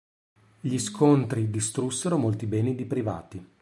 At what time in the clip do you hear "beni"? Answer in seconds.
2.47-2.73